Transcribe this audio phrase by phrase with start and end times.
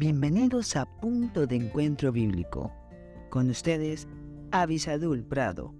[0.00, 2.72] Bienvenidos a Punto de Encuentro Bíblico.
[3.28, 4.08] Con ustedes,
[4.50, 5.74] Avisadul Prado.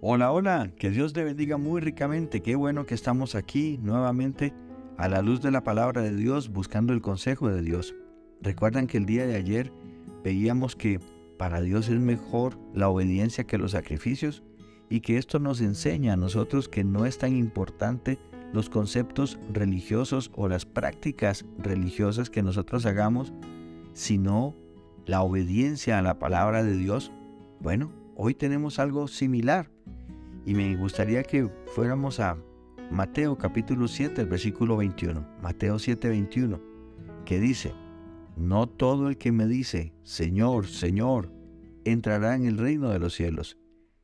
[0.00, 2.40] Hola, hola, que Dios te bendiga muy ricamente.
[2.40, 4.54] Qué bueno que estamos aquí nuevamente
[4.96, 7.94] a la luz de la palabra de Dios buscando el consejo de Dios.
[8.40, 9.70] Recuerdan que el día de ayer
[10.22, 11.00] veíamos que
[11.44, 14.42] para Dios es mejor la obediencia que los sacrificios
[14.88, 18.18] y que esto nos enseña a nosotros que no es tan importante
[18.54, 23.34] los conceptos religiosos o las prácticas religiosas que nosotros hagamos,
[23.92, 24.56] sino
[25.04, 27.12] la obediencia a la palabra de Dios.
[27.60, 29.70] Bueno, hoy tenemos algo similar
[30.46, 32.38] y me gustaría que fuéramos a
[32.90, 35.28] Mateo capítulo 7, versículo 21.
[35.42, 36.58] Mateo 7, 21,
[37.26, 37.74] que dice,
[38.36, 41.30] no todo el que me dice, Señor, Señor,
[41.84, 43.58] entrará en el reino de los cielos,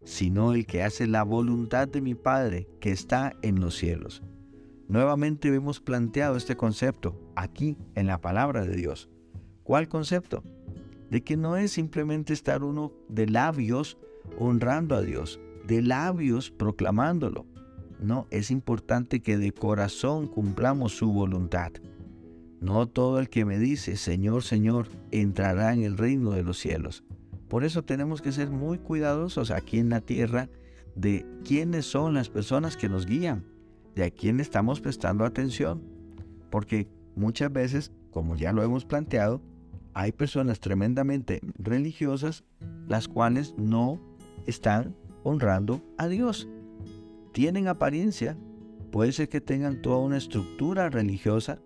[0.04, 4.22] sino el que hace la voluntad de mi Padre que está en los cielos.
[4.88, 9.08] Nuevamente hemos planteado este concepto aquí en la palabra de Dios.
[9.62, 10.42] ¿Cuál concepto?
[11.10, 13.98] De que no es simplemente estar uno de labios
[14.38, 17.46] honrando a Dios, de labios proclamándolo.
[18.00, 21.72] No, es importante que de corazón cumplamos su voluntad.
[22.60, 27.04] No todo el que me dice, Señor, Señor, entrará en el reino de los cielos.
[27.48, 30.48] Por eso tenemos que ser muy cuidadosos aquí en la tierra
[30.94, 33.44] de quiénes son las personas que nos guían,
[33.94, 35.82] de a quién estamos prestando atención.
[36.50, 39.42] Porque muchas veces, como ya lo hemos planteado,
[39.94, 42.44] hay personas tremendamente religiosas
[42.86, 44.00] las cuales no
[44.46, 46.48] están honrando a Dios.
[47.32, 48.36] Tienen apariencia,
[48.90, 51.60] puede ser que tengan toda una estructura religiosa,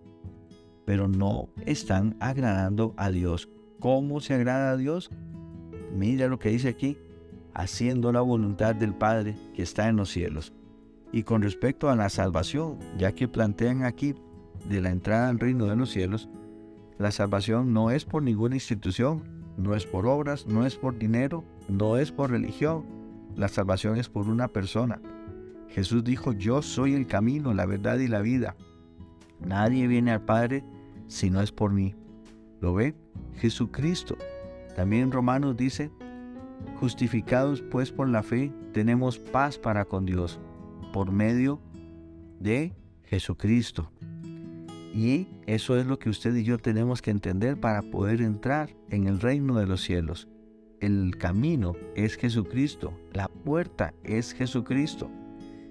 [0.85, 3.49] pero no están agradando a Dios.
[3.79, 5.09] ¿Cómo se agrada a Dios?
[5.95, 6.97] Mira lo que dice aquí,
[7.53, 10.53] haciendo la voluntad del Padre que está en los cielos.
[11.11, 14.15] Y con respecto a la salvación, ya que plantean aquí
[14.67, 16.29] de la entrada al reino de los cielos,
[16.97, 19.23] la salvación no es por ninguna institución,
[19.57, 22.85] no es por obras, no es por dinero, no es por religión.
[23.35, 25.01] La salvación es por una persona.
[25.69, 28.55] Jesús dijo, yo soy el camino, la verdad y la vida.
[29.39, 30.63] Nadie viene al Padre
[31.07, 31.95] si no es por mí.
[32.61, 32.95] ¿Lo ve?
[33.35, 34.17] Jesucristo.
[34.75, 35.91] También Romanos dice,
[36.79, 40.39] justificados pues por la fe, tenemos paz para con Dios,
[40.93, 41.61] por medio
[42.39, 42.73] de
[43.03, 43.91] Jesucristo.
[44.93, 49.07] Y eso es lo que usted y yo tenemos que entender para poder entrar en
[49.07, 50.29] el reino de los cielos.
[50.79, 55.09] El camino es Jesucristo, la puerta es Jesucristo,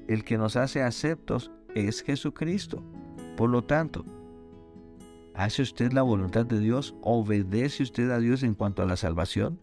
[0.09, 2.83] el que nos hace aceptos es Jesucristo.
[3.37, 4.05] Por lo tanto,
[5.35, 6.95] ¿Hace usted la voluntad de Dios?
[7.03, 9.59] ¿Obedece usted a Dios en cuanto a la salvación?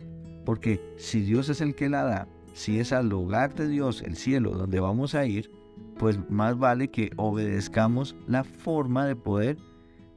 [0.45, 4.17] Porque si Dios es el que la da, si es al lugar de Dios, el
[4.17, 5.49] cielo, donde vamos a ir,
[5.97, 9.57] pues más vale que obedezcamos la forma de poder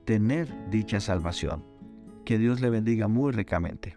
[0.04, 1.64] tener dicha salvación.
[2.24, 3.96] Que Dios le bendiga muy ricamente.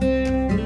[0.00, 0.65] Música